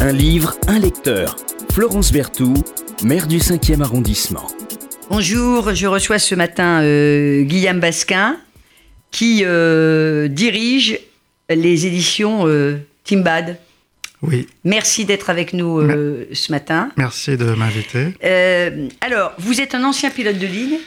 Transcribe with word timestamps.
Un 0.00 0.12
livre, 0.12 0.54
un 0.66 0.78
lecteur. 0.78 1.36
Florence 1.72 2.12
Berthoud, 2.12 2.58
maire 3.04 3.26
du 3.26 3.38
5e 3.38 3.82
arrondissement. 3.82 4.46
Bonjour, 5.10 5.74
je 5.74 5.86
reçois 5.86 6.18
ce 6.18 6.34
matin 6.34 6.82
euh, 6.82 7.42
Guillaume 7.42 7.80
Basquin 7.80 8.36
qui 9.10 9.42
euh, 9.44 10.28
dirige 10.28 10.98
les 11.48 11.86
éditions 11.86 12.46
euh, 12.46 12.78
Timbad. 13.04 13.58
Oui. 14.22 14.46
Merci 14.64 15.04
d'être 15.04 15.30
avec 15.30 15.52
nous 15.52 15.78
euh, 15.80 16.26
ce 16.32 16.52
matin. 16.52 16.90
Merci 16.96 17.36
de 17.36 17.44
m'inviter. 17.54 18.08
Euh, 18.24 18.88
alors, 19.00 19.32
vous 19.38 19.60
êtes 19.60 19.74
un 19.74 19.82
ancien 19.84 20.10
pilote 20.10 20.38
de 20.38 20.46
ligne? 20.46 20.78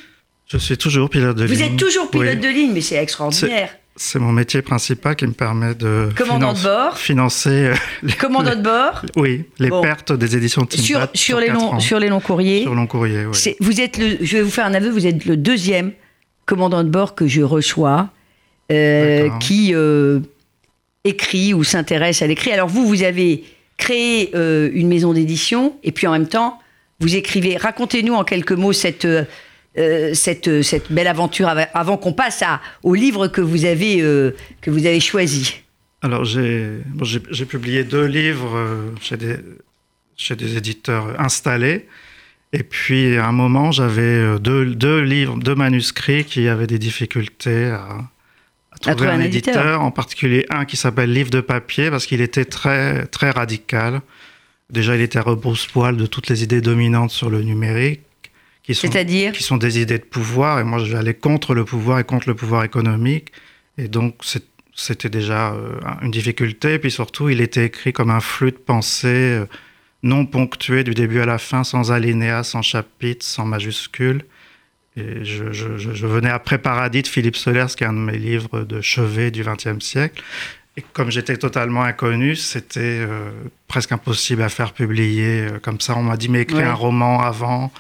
Je 0.47 0.57
suis 0.57 0.77
toujours 0.77 1.09
pilote 1.09 1.35
de 1.37 1.45
Vous 1.45 1.53
ligne. 1.53 1.73
êtes 1.73 1.77
toujours 1.77 2.09
pilote 2.09 2.27
Oui. 2.35 2.39
de 2.39 2.47
ligne, 2.47 2.71
mais 2.73 2.81
c'est 2.81 2.95
extraordinaire. 2.95 3.69
C'est 3.95 4.17
mon 4.17 4.31
métier 4.31 4.61
principal 4.63 5.15
qui 5.15 5.27
me 5.27 5.33
permet 5.33 5.75
de 5.75 6.09
Commandant 6.17 6.53
de 6.53 6.63
bord. 6.63 6.97
financer 6.97 7.49
euh, 7.49 7.75
les, 8.01 8.13
Commandant 8.19 8.55
de 8.55 8.61
bord 8.61 9.03
oui, 9.15 9.45
les 9.59 9.69
Bon. 9.69 9.81
pertes 9.81 10.11
des 10.13 10.35
éditions 10.35 10.67
sur, 10.69 10.95
Timbad 10.97 11.09
sur, 11.13 11.39
les 11.39 11.49
longs, 11.49 11.79
sur 11.79 11.99
les 11.99 12.09
longs 12.09 12.19
courriers. 12.19 12.63
Sur 12.63 12.73
oui. 12.73 13.55
Vous 13.59 13.81
êtes 13.81 13.97
le, 13.97 14.17
je 14.21 14.37
vais 14.37 14.43
vous 14.43 14.49
faire 14.49 14.65
un 14.65 14.73
aveu, 14.73 14.89
vous 14.89 15.05
êtes 15.05 15.25
le 15.25 15.37
deuxième 15.37 15.91
commandant 16.45 16.83
de 16.83 16.89
bord 16.89 17.15
que 17.15 17.27
je 17.27 17.41
reçois 17.41 18.09
euh, 18.71 19.29
qui 19.39 19.73
euh, 19.73 20.19
écrit 21.03 21.53
ou 21.53 21.63
s'intéresse 21.63 22.21
à 22.21 22.27
l'écrit. 22.27 22.51
Alors 22.51 22.67
vous, 22.69 22.87
vous 22.87 23.03
avez 23.03 23.43
créé 23.77 24.31
euh, 24.35 24.69
une 24.73 24.87
maison 24.87 25.13
d'édition 25.13 25.75
et 25.83 25.91
puis 25.91 26.07
en 26.07 26.11
même 26.11 26.27
temps, 26.27 26.59
vous 26.99 27.15
écrivez. 27.15 27.57
Racontez-nous 27.57 28.13
en 28.13 28.23
quelques 28.23 28.53
mots 28.53 28.73
cette, 28.73 29.07
euh, 29.77 30.11
euh, 30.11 30.13
cette, 30.13 30.61
cette 30.61 30.91
belle 30.91 31.07
aventure 31.07 31.47
av- 31.47 31.67
avant 31.73 31.97
qu'on 31.97 32.13
passe 32.13 32.41
à, 32.41 32.61
au 32.83 32.93
livre 32.95 33.27
que 33.27 33.41
vous 33.41 33.65
avez, 33.65 34.01
euh, 34.01 34.35
que 34.61 34.69
vous 34.71 34.85
avez 34.85 34.99
choisi. 34.99 35.55
Alors, 36.01 36.25
j'ai 36.25 36.81
bon, 36.85 37.05
publié 37.47 37.83
deux 37.83 38.05
livres 38.05 38.59
chez 39.01 39.17
des, 39.17 39.37
chez 40.17 40.35
des 40.35 40.57
éditeurs 40.57 41.19
installés. 41.19 41.87
Et 42.51 42.61
puis, 42.63 43.17
à 43.17 43.25
un 43.27 43.31
moment, 43.31 43.71
j'avais 43.71 44.37
deux, 44.39 44.75
deux 44.75 45.01
livres, 45.01 45.37
deux 45.37 45.55
manuscrits 45.55 46.23
qui 46.25 46.47
avaient 46.47 46.67
des 46.67 46.77
difficultés 46.77 47.65
à, 47.67 47.87
à 48.71 48.77
trouver 48.79 48.95
trouver 48.95 49.11
un, 49.11 49.19
un 49.19 49.21
éditeur. 49.21 49.55
éditeur. 49.55 49.81
En 49.81 49.91
particulier 49.91 50.45
un 50.49 50.65
qui 50.65 50.77
s'appelle 50.77 51.11
Livre 51.11 51.31
de 51.31 51.41
papier, 51.41 51.89
parce 51.89 52.05
qu'il 52.05 52.21
était 52.21 52.45
très, 52.45 53.05
très 53.07 53.31
radical. 53.31 54.01
Déjà, 54.69 54.95
il 54.95 55.01
était 55.01 55.19
à 55.19 55.23
rebrousse-poil 55.23 55.97
de 55.97 56.05
toutes 56.05 56.27
les 56.29 56.43
idées 56.43 56.61
dominantes 56.61 57.11
sur 57.11 57.29
le 57.29 57.41
numérique. 57.41 58.01
Qui 58.63 58.73
sont, 58.75 58.87
qui 59.33 59.43
sont 59.43 59.57
des 59.57 59.79
idées 59.81 59.99
de 59.99 60.03
pouvoir. 60.05 60.59
Et 60.59 60.63
moi, 60.63 60.79
j'allais 60.83 61.13
contre 61.13 61.53
le 61.53 61.65
pouvoir 61.65 61.99
et 61.99 62.03
contre 62.05 62.29
le 62.29 62.35
pouvoir 62.35 62.63
économique. 62.63 63.31
Et 63.77 63.87
donc, 63.89 64.23
c'était 64.75 65.09
déjà 65.09 65.51
euh, 65.53 65.79
une 66.01 66.11
difficulté. 66.11 66.75
Et 66.75 66.79
puis 66.79 66.89
surtout, 66.91 67.27
il 67.29 67.41
était 67.41 67.65
écrit 67.65 67.91
comme 67.91 68.09
un 68.09 68.21
flux 68.21 68.51
de 68.51 68.57
pensée 68.57 69.07
euh, 69.07 69.45
non 70.01 70.25
ponctué 70.25 70.83
du 70.83 70.93
début 70.93 71.19
à 71.19 71.25
la 71.25 71.37
fin, 71.37 71.63
sans 71.63 71.91
alinéa, 71.91 72.43
sans 72.43 72.61
chapitre, 72.61 73.25
sans 73.25 73.45
majuscule. 73.45 74.23
Et 74.95 75.23
je- 75.25 75.51
je 75.51 76.05
venais 76.07 76.29
après 76.29 76.57
Paradis 76.57 77.01
de 77.01 77.07
Philippe 77.07 77.35
Solers, 77.35 77.67
qui 77.75 77.83
est 77.83 77.87
un 77.87 77.93
de 77.93 77.97
mes 77.97 78.17
livres 78.17 78.61
de 78.61 78.79
chevet 78.79 79.31
du 79.31 79.43
XXe 79.43 79.83
siècle. 79.83 80.21
Et 80.75 80.83
comme 80.93 81.11
j'étais 81.11 81.37
totalement 81.37 81.83
inconnu, 81.83 82.35
c'était 82.35 82.79
euh, 82.81 83.29
presque 83.67 83.91
impossible 83.91 84.41
à 84.41 84.49
faire 84.49 84.73
publier 84.73 85.41
euh, 85.41 85.59
comme 85.61 85.79
ça. 85.79 85.95
On 85.95 86.01
m'a 86.01 86.17
dit, 86.17 86.29
mais 86.29 86.41
écris 86.41 86.57
Ouais. 86.57 86.63
un 86.63 86.73
roman 86.73 87.21
avant. 87.21 87.71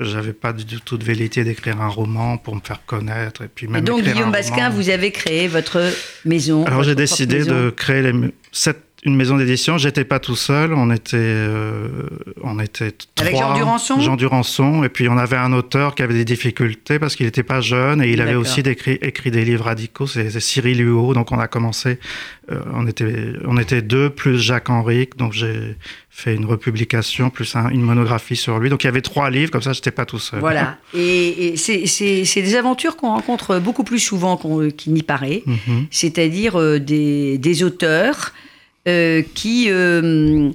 J'avais 0.00 0.32
pas 0.32 0.52
du 0.54 0.80
tout 0.80 0.96
de 0.96 1.04
velléité 1.04 1.44
d'écrire 1.44 1.80
un 1.82 1.88
roman 1.88 2.38
pour 2.38 2.54
me 2.54 2.60
faire 2.64 2.80
connaître. 2.86 3.42
Et 3.42 3.48
puis 3.48 3.66
même 3.66 3.82
Et 3.82 3.84
donc 3.84 4.02
Guillaume 4.02 4.30
Basquin, 4.30 4.68
roman. 4.68 4.70
vous 4.70 4.88
avez 4.88 5.10
créé 5.10 5.46
votre 5.48 5.92
maison. 6.24 6.64
Alors 6.64 6.84
j'ai 6.84 6.94
décidé 6.94 7.44
de 7.44 7.68
créer 7.70 8.00
les, 8.02 8.12
cette- 8.52 8.84
une 9.04 9.14
maison 9.16 9.36
d'édition. 9.36 9.78
J'étais 9.78 10.04
pas 10.04 10.18
tout 10.18 10.34
seul, 10.36 10.72
on 10.74 10.90
était, 10.90 11.16
euh, 11.18 11.88
on 12.42 12.58
était 12.58 12.92
Avec 13.20 13.34
trois. 13.34 13.48
Jean 13.48 13.54
Durançon 13.54 14.00
Jean 14.00 14.16
Durançon, 14.16 14.84
et 14.84 14.88
puis 14.88 15.08
on 15.08 15.16
avait 15.16 15.36
un 15.36 15.52
auteur 15.52 15.94
qui 15.94 16.02
avait 16.02 16.14
des 16.14 16.24
difficultés 16.24 16.98
parce 16.98 17.14
qu'il 17.14 17.26
n'était 17.26 17.42
pas 17.44 17.60
jeune 17.60 18.02
et 18.02 18.10
il 18.10 18.20
avait 18.20 18.34
aussi 18.34 18.62
décrit- 18.62 18.98
écrit 19.02 19.30
des 19.30 19.44
livres 19.44 19.64
radicaux. 19.66 20.06
C'est 20.06 20.40
Cyril 20.40 20.80
Huot, 20.84 21.14
donc 21.14 21.30
on 21.32 21.38
a 21.38 21.46
commencé. 21.48 21.98
euh, 22.50 22.60
on 22.74 22.86
était, 22.86 23.34
on 23.44 23.58
était 23.58 23.82
deux 23.82 24.08
plus 24.08 24.38
Jacques 24.38 24.70
Henrique, 24.70 25.16
donc 25.18 25.34
j'ai 25.34 25.76
fait 26.08 26.34
une 26.34 26.46
republication 26.46 27.28
plus 27.28 27.54
un- 27.54 27.68
une 27.68 27.82
monographie 27.82 28.36
sur 28.36 28.58
lui. 28.58 28.70
Donc 28.70 28.82
il 28.84 28.86
y 28.86 28.88
avait 28.88 29.02
trois 29.02 29.28
livres, 29.30 29.50
comme 29.52 29.60
ça 29.62 29.74
j'étais 29.74 29.90
pas 29.90 30.06
tout 30.06 30.18
seul. 30.18 30.40
Voilà. 30.40 30.78
Et, 30.96 31.48
et 31.48 31.56
c'est- 31.58 31.84
des 32.42 32.54
aventures 32.56 32.96
qu'on 32.96 33.08
rencontre 33.08 33.58
beaucoup 33.58 33.84
plus 33.84 33.98
souvent 33.98 34.36
qu'il 34.76 34.94
n'y 34.94 35.02
paraît. 35.02 35.42
Mhm. 35.46 35.86
C'est-à-dire 35.90 36.58
euh, 36.58 36.78
des, 36.80 37.36
des 37.38 37.62
auteurs 37.62 38.32
qui 39.34 39.66
euh, 39.70 40.50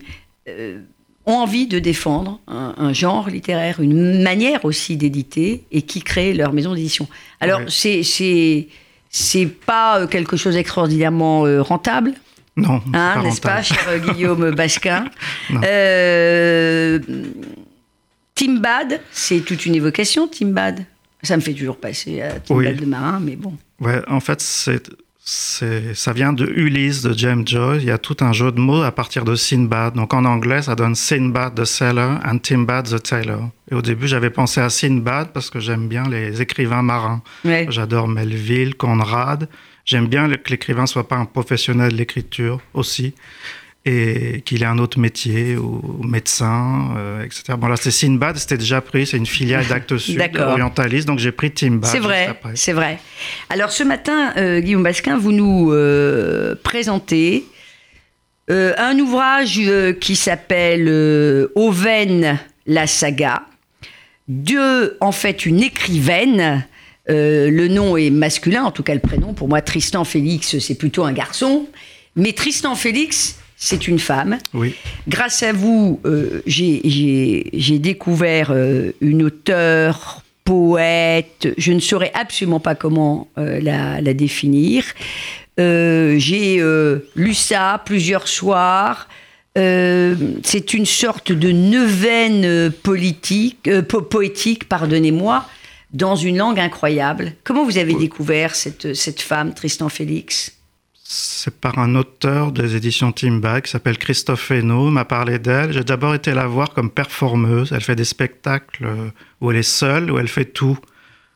euh, 0.50 0.80
ont 1.26 1.34
envie 1.34 1.68
de 1.68 1.80
défendre 1.80 2.40
un, 2.48 2.74
un 2.78 2.92
genre 2.94 3.30
littéraire, 3.30 3.80
une 3.80 4.22
manière 4.24 4.66
aussi 4.66 4.98
d'éditer 4.98 5.64
et 5.72 5.82
qui 5.84 6.02
créent 6.02 6.34
leur 6.34 6.52
maison 6.54 6.74
d'édition. 6.76 7.08
Alors, 7.40 7.60
Ouais. 7.62 7.66
c'est 7.70 8.04
c'est 8.04 8.68
c'est 9.10 9.46
pas 9.46 10.00
euh, 10.02 10.08
quelque 10.08 10.36
chose 10.38 10.56
d'extraordinairement 10.56 11.46
euh, 11.46 11.62
rentable, 11.62 12.14
Non, 12.58 12.82
hein, 12.94 13.14
pas 13.16 13.22
n'est-ce 13.24 13.42
pas, 13.42 13.62
cher 13.62 13.78
euh, 13.88 14.00
Guillaume 14.00 14.52
Basquin? 14.56 15.06
Euh, 15.64 17.00
Timbad, 18.36 19.00
c'est 19.12 19.42
toute 19.42 19.66
une 19.66 19.76
évocation, 19.76 20.28
Timbad? 20.28 20.86
Ça 21.22 21.38
me 21.38 21.42
fait 21.42 21.54
toujours 21.54 21.78
passer 21.78 22.22
à 22.22 22.40
Timbad 22.40 22.74
Oui. 22.74 22.80
de 22.82 22.86
marin, 22.86 23.20
mais 23.24 23.36
bon. 23.36 23.54
Ouais, 23.80 24.02
en 24.08 24.20
fait, 24.20 24.42
c'est, 24.42 24.90
ça 25.26 26.12
vient 26.12 26.34
de 26.34 26.46
Ulysse 26.46 27.02
de 27.02 27.18
James 27.18 27.48
Joyce. 27.48 27.82
Il 27.82 27.88
y 27.88 27.92
a 27.92 27.98
tout 27.98 28.18
un 28.20 28.34
jeu 28.34 28.52
de 28.52 28.60
mots 28.60 28.84
à 28.84 28.92
partir 28.92 29.24
de 29.24 29.36
Sinbad. 29.36 29.94
Donc 29.94 30.14
en 30.14 30.26
anglais, 30.26 30.62
ça 30.62 30.76
donne 30.76 30.96
Sinbad 30.96 31.56
the 31.56 31.64
Sailor 31.64 32.20
and 32.26 32.40
Timbad 32.40 32.90
the 32.90 33.02
Tailor. 33.02 33.50
Et 33.72 33.76
au 33.76 33.82
début, 33.82 34.08
j'avais 34.08 34.30
pensé 34.30 34.60
à 34.60 34.70
Sinbad 34.70 35.30
parce 35.34 35.50
que 35.50 35.62
j'aime 35.62 35.88
bien 35.88 36.04
les 36.10 36.42
écrivains 36.42 36.82
marins. 36.82 37.22
Ouais. 37.46 37.68
J'adore 37.70 38.10
Melville, 38.10 38.76
Conrad. 38.76 39.48
J'aime 39.86 40.08
bien 40.08 40.30
que 40.30 40.50
l'écrivain 40.50 40.86
soit 40.86 41.08
pas 41.08 41.18
un 41.18 41.26
professionnel 41.26 41.94
de 41.94 41.98
l'écriture 41.98 42.60
aussi. 42.74 43.14
Et 43.86 44.42
qu'il 44.46 44.64
ait 44.64 44.68
un 44.68 44.78
autre 44.78 44.98
métier, 44.98 45.58
ou, 45.58 45.82
médecin, 46.02 46.94
euh, 46.96 47.26
etc. 47.26 47.44
Bon, 47.58 47.68
là, 47.68 47.76
c'est 47.76 47.92
Sinbad, 47.92 48.38
c'était 48.38 48.58
déjà 48.58 48.80
pris, 48.80 49.06
c'est 49.06 49.18
une 49.18 49.26
filiale 49.26 49.68
d'Actes 49.68 49.98
Sud, 49.98 50.22
orientaliste, 50.40 51.06
donc 51.06 51.20
j'ai 51.20 51.34
pris 51.34 51.52
Timbad. 51.52 51.92
C'est 51.92 52.00
vrai, 52.00 52.34
c'est 52.56 52.72
vrai. 52.72 53.00
Alors 53.50 53.72
ce 53.72 53.84
matin, 53.84 54.32
euh, 54.38 54.62
Guillaume 54.62 54.84
Basquin, 54.84 55.18
vous 55.18 55.34
nous 55.34 55.74
euh, 55.74 56.56
présentez 56.64 57.46
un 58.50 58.98
ouvrage 59.00 59.60
qui 60.00 60.16
s'appelle 60.16 61.50
Auvergne, 61.56 62.38
la 62.66 62.88
saga, 62.88 63.44
de, 64.30 64.98
en 65.02 65.12
fait, 65.12 65.46
une 65.46 65.62
écrivaine. 65.62 66.66
Le 67.08 67.68
nom 67.68 67.98
est 67.98 68.12
masculin, 68.12 68.64
en 68.64 68.72
tout 68.72 68.84
cas 68.84 68.94
le 68.94 69.00
prénom. 69.00 69.34
Pour 69.34 69.50
moi, 69.50 69.62
Tristan 69.62 70.04
Félix, 70.04 70.60
c'est 70.60 70.76
plutôt 70.76 71.04
un 71.04 71.14
garçon. 71.14 71.68
Mais 72.16 72.34
Tristan 72.34 72.76
Félix, 72.76 73.40
c'est 73.66 73.88
une 73.88 74.00
femme. 74.00 74.38
Oui. 74.53 74.75
Grâce 75.07 75.41
à 75.44 75.53
vous, 75.53 76.00
euh, 76.06 76.41
j'ai- 76.46 77.79
découvert 77.79 78.50
euh, 78.51 78.91
une 79.01 79.24
auteure, 79.24 80.22
poète, 80.46 81.47
je 81.57 81.72
ne 81.72 81.79
saurais 81.79 82.12
absolument 82.13 82.59
pas 82.59 82.75
comment 82.75 83.29
euh, 83.38 83.62
la, 83.62 84.01
la 84.01 84.13
définir. 84.13 84.84
J'ai 85.57 86.62
lu 87.16 87.34
ça 87.34 87.81
plusieurs 87.85 88.28
soirs. 88.28 89.07
C'est 89.56 90.74
une 90.74 90.85
sorte 90.85 91.31
de 91.31 91.51
neuvaine 91.51 92.72
politique, 92.72 93.69
po- 93.88 94.01
poétique, 94.01 94.68
pardonnez-moi, 94.68 95.45
dans 95.94 96.16
une 96.16 96.38
langue 96.38 96.59
incroyable. 96.59 97.34
Comment 97.44 97.63
vous 97.63 97.78
avez 97.78 97.94
découvert 97.94 98.56
cette, 98.56 98.95
cette 98.95 99.22
femme, 99.22 99.53
Tristan 99.53 99.90
Félix? 99.90 100.53
C'est 101.16 101.59
par 101.59 101.78
un 101.78 101.94
auteur 101.96 102.51
des 102.51 102.75
éditions 102.75 103.12
Timba 103.12 103.62
qui 103.62 103.69
s'appelle 103.69 104.00
Christophe 104.00 104.50
Hainaut, 104.50 104.90
m'a 104.90 105.06
parlé 105.06 105.38
d'elle. 105.38 105.71
J'ai 105.71 105.83
d'abord 105.83 106.15
été 106.15 106.33
la 106.33 106.48
voir 106.48 106.71
comme 106.74 106.89
performeuse. 106.89 107.71
Elle 107.71 107.81
fait 107.81 107.95
des 107.95 108.04
spectacles 108.04 108.88
où 109.39 109.51
elle 109.51 109.57
est 109.57 109.62
seule, 109.63 110.10
où 110.10 110.18
elle 110.18 110.27
fait 110.27 110.45
tout. 110.45 110.77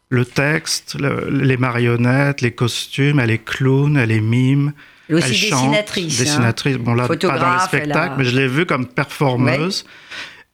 Le 0.09 0.25
texte, 0.25 0.95
le- 0.99 1.29
les 1.29 1.57
marionnettes, 1.57 2.41
les 2.41 2.51
costumes, 2.51 3.19
elle 3.19 3.29
est 3.29 3.43
clown, 3.43 3.97
elle 3.97 4.11
est 4.11 4.19
mime. 4.21 4.73
Elle 5.09 5.15
est 5.15 5.17
aussi 5.19 5.27
elle 5.45 5.49
chante, 5.51 5.59
dessinatrice, 5.71 6.19
hein. 6.19 6.23
Dessinatrice, 6.23 6.77
bon 6.77 6.93
là, 6.95 7.03
pas 7.07 7.07
dans 7.09 7.13
les 7.13 7.19
Photographe, 7.27 7.67
spectacles, 7.67 8.13
a- 8.13 8.15
mais 8.17 8.25
je 8.25 8.35
l'ai 8.35 8.47
vue 8.47 8.65
comme 8.65 8.87
performeuse. 8.87 9.85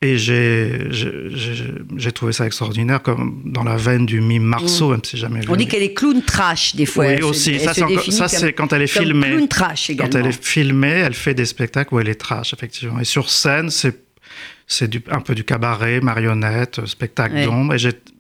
Et 0.03 0.17
j'ai 0.17 2.11
trouvé 2.13 2.33
ça 2.33 2.45
extraordinaire, 2.45 3.01
comme 3.01 3.41
dans 3.45 3.63
la 3.63 3.77
veine 3.77 4.05
du 4.05 4.19
mime 4.19 4.43
Marceau, 4.43 4.89
même 4.91 4.99
si 5.03 5.15
jamais. 5.17 5.39
Mm. 5.39 5.45
On 5.49 5.55
dit 5.55 5.65
qu'elle 5.65 5.81
est 5.83 5.93
clown 5.93 6.21
trash 6.21 6.75
des 6.75 6.85
fois. 6.85 7.05
Oui, 7.05 7.13
Elle 7.13 7.23
aussi. 7.23 7.57
Ça, 7.59 7.73
se 7.73 7.81
c'est 8.11 8.27
ça, 8.27 8.51
quand 8.51 8.73
elle 8.73 8.81
est 8.81 8.87
filmée. 8.87 9.29
Clown 9.29 9.47
trash 9.47 9.87
Quand 9.87 9.93
également. 9.93 10.19
elle 10.19 10.27
est 10.27 10.43
filmée, 10.43 10.89
elle 10.89 11.13
fait 11.13 11.33
des 11.33 11.45
spectacles 11.45 11.93
où 11.95 11.99
elle 12.01 12.09
est 12.09 12.15
trash, 12.19 12.53
effectivement. 12.53 12.99
Et 12.99 13.05
sur 13.05 13.29
scène, 13.29 13.69
c'est 13.69 14.03
c'est 14.67 14.89
un 15.11 15.19
peu 15.21 15.35
du 15.35 15.43
cabaret, 15.43 15.99
marionnette, 16.01 16.85
spectacle 16.85 17.35
Ouais. 17.35 17.45
d'ombre. 17.45 17.75
Et 17.75 17.77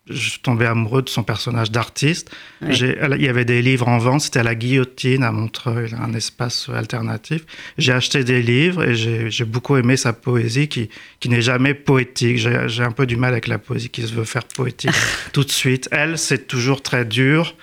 je 0.09 0.29
suis 0.31 0.39
tombé 0.41 0.65
amoureux 0.65 1.01
de 1.01 1.09
son 1.09 1.23
personnage 1.23 1.71
d'artiste. 1.71 2.29
Il 2.61 3.21
y 3.21 3.27
avait 3.29 3.45
des 3.45 3.61
livres 3.61 3.87
en 3.87 3.97
vente, 3.97 4.21
c'était 4.21 4.39
à 4.39 4.43
la 4.43 4.55
guillotine 4.55 5.23
à 5.23 5.31
Montreuil, 5.31 5.93
un 5.97 6.13
espace 6.13 6.69
alternatif. 6.73 7.45
J'ai 7.77 7.93
acheté 7.93 8.25
des 8.25 8.41
livres 8.41 8.83
et 8.83 8.95
j'ai 8.95 9.45
beaucoup 9.45 9.77
aimé 9.77 9.95
sa 9.95 10.11
poésie 10.11 10.67
qui, 10.67 10.89
qui 11.21 11.29
n'est 11.29 11.41
jamais 11.41 11.73
poétique. 11.73 12.37
J'ai 12.37 12.83
un 12.83 12.91
peu 12.91 13.05
du 13.05 13.15
mal 13.15 13.31
avec 13.31 13.47
la 13.47 13.59
poésie 13.59 13.89
qui 13.89 14.01
se 14.01 14.13
veut 14.13 14.25
faire 14.25 14.43
poétique 14.43 14.91
tout 15.33 15.45
de 15.45 15.51
suite. 15.51 15.87
Elle, 15.91 16.17
c'est 16.17 16.47
toujours 16.47 16.81
très 16.81 17.05
dur, 17.05 17.55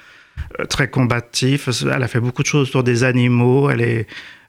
euh, 0.59 0.65
très 0.65 0.89
combatif. 0.89 1.69
Elle 1.83 2.03
a 2.03 2.09
fait 2.09 2.21
beaucoup 2.21 2.43
de 2.43 2.49
choses 2.49 2.69
autour 2.69 2.85
des 2.85 3.05
animaux. 3.05 3.69
Elle 3.69 3.83
est. 3.83 4.07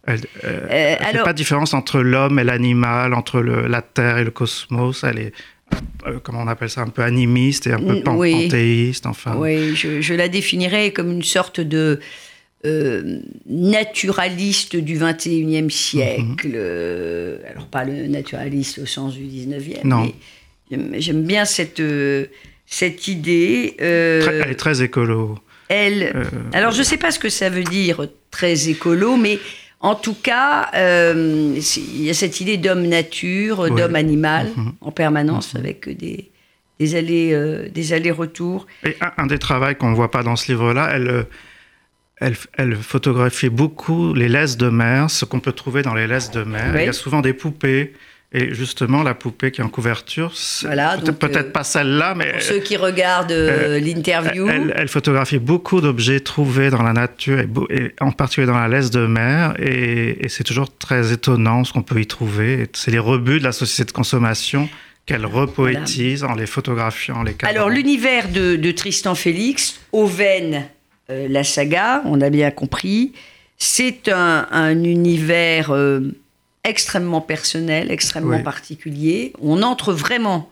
Elle, 0.07 0.21
euh, 0.45 0.67
euh, 0.71 0.95
fait 1.11 1.23
pas 1.23 1.33
de 1.33 1.37
différence 1.37 1.75
entre 1.75 1.99
l'homme 1.99 2.39
et 2.39 2.43
l'animal, 2.43 3.13
entre 3.13 3.39
le, 3.39 3.67
la 3.67 3.83
terre 3.83 4.17
et 4.17 4.23
le 4.23 4.31
cosmos. 4.31 5.03
Elle 5.03 5.19
est, 5.19 5.33
euh, 6.07 6.19
comment 6.21 6.41
on 6.41 6.47
appelle 6.47 6.69
ça, 6.69 6.81
un 6.81 6.87
peu 6.87 7.03
animiste 7.03 7.67
et 7.67 7.73
un 7.73 7.79
peu 7.79 8.01
panthéiste, 8.01 9.05
enfin. 9.05 9.35
Oui, 9.37 9.75
je, 9.75 10.13
la 10.13 10.27
définirais 10.27 10.91
comme 10.91 11.11
une 11.11 11.23
sorte 11.23 11.59
de 11.59 11.99
euh, 12.65 13.19
naturaliste 13.47 14.75
du 14.75 14.97
21e 14.97 15.69
siècle. 15.69 16.47
Mhm. 16.47 16.53
Euh, 16.55 17.37
alors, 17.49 17.67
pas 17.67 17.83
le 17.83 18.07
naturaliste 18.07 18.79
au 18.79 18.85
sens 18.85 19.13
du 19.13 19.23
19e, 19.23 19.85
non. 19.85 20.11
mais 20.71 21.01
j'aime 21.01 21.23
bien 21.23 21.45
cette, 21.45 21.81
cette 22.65 23.07
idée. 23.07 23.75
elle 23.79 24.49
est 24.49 24.55
très 24.55 24.81
écolo. 24.81 25.37
Elle, 25.69 26.13
alors, 26.51 26.71
je 26.71 26.79
ne 26.79 26.83
sais 26.83 26.97
pas 26.97 27.11
ce 27.11 27.19
que 27.19 27.29
ça 27.29 27.49
veut 27.49 27.63
dire, 27.63 28.07
très 28.29 28.69
écolo, 28.69 29.15
mais 29.15 29.39
en 29.81 29.95
tout 29.95 30.13
cas, 30.13 30.69
euh, 30.75 31.59
il 31.77 32.03
y 32.03 32.09
a 32.09 32.13
cette 32.13 32.39
idée 32.39 32.57
d'homme-nature, 32.57 33.75
d'homme-animal 33.75 34.51
mhm. 34.55 34.73
en 34.79 34.91
permanence, 34.91 35.55
mhm. 35.55 35.59
avec 35.59 35.97
des, 35.97 36.29
des, 36.79 36.95
allers, 36.95 37.33
euh, 37.33 37.67
des 37.69 37.91
allers-retours. 37.91 38.67
Et 38.85 38.95
un, 39.17 39.25
des 39.25 39.39
travaux 39.39 39.73
qu'on 39.73 39.89
ne 39.89 39.95
voit 39.95 40.11
pas 40.11 40.21
dans 40.21 40.35
ce 40.35 40.51
livre-là, 40.51 40.89
elle, 40.93 41.07
euh, 41.07 41.23
elle, 42.17 42.35
elle, 42.57 42.75
photographie 42.75 43.49
beaucoup 43.49 44.13
les 44.13 44.29
laisses 44.29 44.55
de 44.55 44.69
mer, 44.69 45.09
ce 45.09 45.25
qu'on 45.25 45.39
peut 45.39 45.51
trouver 45.51 45.81
dans 45.81 45.95
les 45.95 46.05
laisses 46.05 46.29
de 46.29 46.43
mer. 46.43 46.79
Il 46.79 46.85
y 46.85 46.89
a 46.89 46.93
souvent 46.93 47.21
des 47.21 47.33
poupées 47.33 47.93
et 48.33 48.53
justement, 48.53 49.03
la 49.03 49.13
poupée 49.13 49.51
qui 49.51 49.59
est 49.59 49.63
en 49.63 49.69
couverture, 49.69 50.31
voilà, 50.61 50.97
peut-être 50.97 51.47
euh, 51.47 51.51
pas 51.51 51.65
celle-là, 51.65 52.15
mais... 52.15 52.31
Pour 52.31 52.41
ceux 52.41 52.59
qui 52.59 52.77
regardent 52.77 53.33
euh, 53.33 53.77
l'interview... 53.77 54.47
Elle, 54.47 54.87
photographie 54.87 55.37
beaucoup 55.37 55.81
d'objets 55.81 56.21
trouvés 56.21 56.69
dans 56.69 56.81
la 56.81 56.93
nature, 56.93 57.39
et, 57.41 57.93
en 57.99 58.11
particulier 58.13 58.47
dans 58.47 58.57
la 58.57 58.69
laisse 58.69 58.89
de 58.89 59.05
mer, 59.05 59.53
et, 59.59 60.29
c'est 60.29 60.45
toujours 60.45 60.73
très 60.77 61.11
étonnant 61.11 61.65
ce 61.65 61.73
qu'on 61.73 61.81
peut 61.81 61.99
y 61.99 62.07
trouver. 62.07 62.69
C'est 62.71 62.91
les 62.91 62.99
rebuts 62.99 63.39
de 63.39 63.43
la 63.43 63.51
société 63.51 63.89
de 63.89 63.91
consommation 63.91 64.69
qu'elle 65.05 65.25
repoétise 65.25 66.23
en 66.23 66.33
les 66.33 66.45
photographiant, 66.45 67.23
les 67.23 67.35
Alors, 67.43 67.69
l'univers 67.69 68.29
de, 68.29 68.71
Tristan 68.71 69.13
Félix, 69.13 69.81
Auvergne, 69.91 70.67
euh, 71.09 71.27
la 71.29 71.43
saga, 71.43 72.01
on 72.05 72.21
a 72.21 72.29
bien 72.29 72.49
compris, 72.51 73.11
c'est 73.57 74.07
un, 74.07 74.83
univers 74.85 75.73
extrêmement 76.63 77.21
personnel, 77.21 77.91
extrêmement 77.91 78.43
particulier. 78.43 79.33
On 79.41 79.61
entre 79.63 79.93
vraiment 79.93 80.49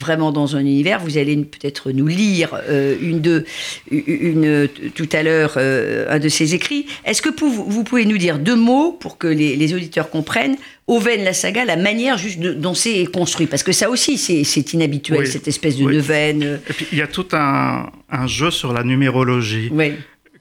vraiment 0.00 0.32
dans 0.32 0.56
un 0.56 0.60
univers. 0.60 0.98
Vous 1.00 1.18
allez 1.18 1.36
peut-être 1.36 1.92
nous 1.92 2.06
lire 2.06 2.50
euh, 2.68 2.96
une 3.00 3.20
de, 3.20 3.44
une, 3.90 4.68
tout 4.94 5.08
à 5.12 5.22
l'heure 5.22 5.54
euh, 5.56 6.06
un 6.10 6.18
de 6.18 6.28
ses 6.28 6.54
écrits. 6.54 6.86
Est-ce 7.04 7.22
que 7.22 7.30
vous, 7.40 7.84
pouvez 7.84 8.04
nous 8.04 8.18
dire 8.18 8.38
deux 8.38 8.56
mots 8.56 8.92
pour 8.92 9.18
que 9.18 9.28
les, 9.28 9.72
auditeurs 9.72 10.10
comprennent 10.10 10.56
Auven 10.86 11.24
la 11.24 11.32
saga, 11.32 11.64
la 11.64 11.76
manière 11.76 12.18
juste 12.18 12.40
dont 12.40 12.74
c'est 12.74 13.06
construit? 13.06 13.46
Parce 13.46 13.62
que 13.62 13.72
ça 13.72 13.88
aussi, 13.88 14.18
c'est 14.18 14.72
inhabituel, 14.72 15.26
cette 15.26 15.48
espèce 15.48 15.76
de 15.76 15.84
neuvaine. 15.84 16.60
Et 16.68 16.72
puis, 16.72 16.86
il 16.92 16.98
y 16.98 17.02
a 17.02 17.06
tout 17.06 17.28
un, 17.32 17.90
un 18.10 18.26
jeu 18.26 18.50
sur 18.50 18.72
la 18.72 18.82
numérologie. 18.82 19.70
Oui 19.72 19.94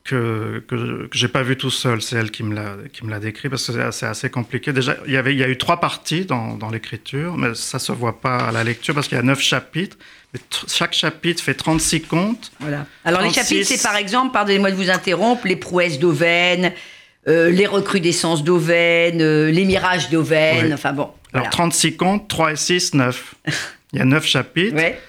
que, 0.04 0.64
que, 0.68 1.08
j'ai 1.14 1.28
pas 1.28 1.44
vu 1.44 1.56
tout 1.56 1.72
seul. 1.72 2.02
C'est 2.02 2.18
elle 2.18 2.32
qui 2.32 2.44
me 2.44 2.54
l'a 2.54 2.76
qui 2.92 3.06
me 3.06 3.12
l'a 3.12 3.20
décrit 3.20 3.50
parce 3.50 3.68
que 3.68 3.92
c'est 3.92 4.06
assez, 4.06 4.30
compliqué. 4.30 4.74
Déjà, 4.74 4.98
il 5.06 5.14
y 5.14 5.18
avait 5.18 5.34
il 5.34 5.40
y 5.40 5.44
a 5.44 5.48
eu 5.48 5.58
trois 5.58 5.80
parties 5.80 6.26
dans, 6.26 6.56
dans 6.56 6.70
l'écriture, 6.70 7.38
mais 7.38 7.56
ça 7.56 7.80
se 7.80 7.92
voit 7.92 8.20
pas 8.20 8.38
à 8.38 8.52
la 8.52 8.64
lecture 8.64 8.94
parce 8.94 9.08
qu'il 9.08 9.18
y 9.18 9.20
a 9.20 9.24
neuf 9.24 9.42
chapitres. 9.42 9.98
chaque 10.68 10.94
chapitre 10.94 11.42
fait 11.42 11.54
36 11.54 12.02
contes. 12.02 12.52
Voilà. 12.60 12.86
Alors 13.06 13.22
les 13.22 13.32
chapitres, 13.32 13.68
c'est 13.68 13.82
par 13.82 13.96
exemple, 13.96 14.34
pardonnez-moi 14.34 14.72
de 14.72 14.76
vous 14.76 14.90
interrompre, 14.90 15.48
les 15.48 15.56
prouesses 15.56 16.00
d'Auvergne, 16.00 16.74
euh, 17.30 17.50
les 17.50 17.66
recrudescences 17.66 18.44
d'Auvergne, 18.44 19.22
euh, 19.22 19.52
les 19.52 19.64
mirages 19.64 20.10
d'Auvergne. 20.10 20.74
Enfin 20.74 20.92
bon. 20.92 21.10
Alors 21.34 21.50
36 21.50 21.96
contes, 21.96 22.28
3 22.28 22.52
et 22.52 22.56
6, 22.58 22.94
9. 22.96 23.36
Il 23.94 24.00
y 24.00 24.02
a 24.02 24.06
9 24.06 24.26
chapitres. 24.26 24.76
Ouais. 24.76 25.00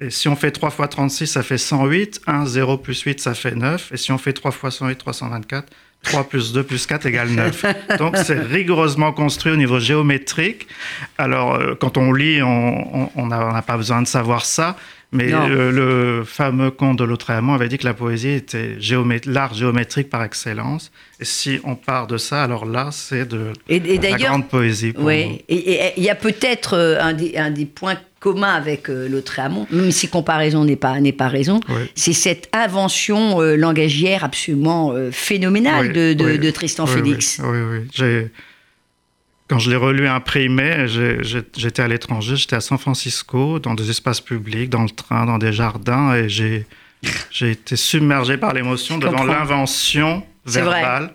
Et 0.00 0.10
si 0.10 0.28
on 0.28 0.36
fait 0.36 0.52
3 0.52 0.70
fois 0.70 0.88
36, 0.88 1.26
ça 1.26 1.42
fait 1.42 1.58
108. 1.58 2.20
1, 2.26 2.46
0 2.46 2.78
plus 2.78 3.00
8, 3.00 3.20
ça 3.20 3.34
fait 3.34 3.54
9. 3.54 3.92
Et 3.92 3.96
si 3.96 4.12
on 4.12 4.18
fait 4.18 4.32
3 4.32 4.52
fois 4.52 4.70
108, 4.70 4.96
324. 4.96 5.66
3 6.04 6.28
plus 6.28 6.52
2 6.52 6.62
plus 6.62 6.86
4 6.86 7.06
égale 7.06 7.30
9. 7.30 7.64
Donc 7.98 8.16
c'est 8.16 8.38
rigoureusement 8.38 9.12
construit 9.12 9.52
au 9.52 9.56
niveau 9.56 9.80
géométrique. 9.80 10.68
Alors 11.18 11.54
euh, 11.54 11.74
quand 11.74 11.96
on 11.96 12.12
lit, 12.12 12.40
on 12.40 13.26
n'a 13.26 13.62
pas 13.62 13.76
besoin 13.76 14.00
de 14.02 14.06
savoir 14.06 14.44
ça. 14.44 14.76
Mais 15.10 15.30
le, 15.30 16.22
fameux 16.26 16.70
comte 16.70 16.98
de 16.98 17.04
Lautréamont 17.04 17.54
avait 17.54 17.68
dit 17.68 17.78
que 17.78 17.86
la 17.86 17.94
poésie 17.94 18.28
était 18.28 18.76
l'art 19.24 19.54
géométrique 19.54 20.10
par 20.10 20.22
excellence. 20.22 20.92
Et 21.18 21.24
si 21.24 21.60
on 21.64 21.76
part 21.76 22.06
de 22.06 22.18
ça, 22.18 22.44
alors 22.44 22.66
là, 22.66 22.90
c'est 22.92 23.26
de 23.26 23.52
la 23.68 24.18
grande 24.18 24.48
poésie. 24.48 24.92
oui, 24.98 25.42
et 25.48 25.92
il 25.96 26.02
y 26.02 26.10
a 26.10 26.14
peut-être 26.14 26.74
euh, 26.74 27.00
un, 27.00 27.16
un, 27.36 27.50
des 27.50 27.64
points 27.64 27.96
commun 28.20 28.52
avec 28.52 28.90
euh, 28.90 29.08
Lautréamont, 29.08 29.66
même 29.70 29.90
si 29.90 30.08
comparaison 30.08 30.64
n'est 30.64 30.76
pas, 30.76 30.98
n'est 31.00 31.12
pas 31.12 31.28
raison, 31.28 31.60
c'est 31.94 32.12
cette 32.12 32.48
invention 32.52 33.40
euh, 33.40 33.56
langagière 33.56 34.24
absolument 34.24 34.92
euh, 34.92 35.10
phénoménale 35.12 35.92
de, 35.92 36.12
de, 36.14 36.50
Tristan 36.50 36.86
Félix. 36.86 37.40
Oui, 37.44 37.58
oui, 37.98 38.26
Quand 39.48 39.58
je 39.58 39.70
l'ai 39.70 39.76
relu 39.76 40.08
imprimé, 40.08 40.86
j'étais 40.88 41.82
à 41.82 41.88
l'étranger, 41.88 42.36
j'étais 42.36 42.56
à 42.56 42.60
San 42.60 42.78
Francisco, 42.78 43.58
dans 43.58 43.74
des 43.74 43.90
espaces 43.90 44.20
publics, 44.20 44.70
dans 44.70 44.82
le 44.82 44.90
train, 44.90 45.26
dans 45.26 45.38
des 45.38 45.52
jardins, 45.52 46.14
et 46.14 46.28
j'ai 46.28 46.66
été 47.40 47.76
submergé 47.76 48.36
par 48.36 48.52
l'émotion 48.52 48.98
devant 48.98 49.24
l'invention 49.24 50.24
verbale. 50.44 51.12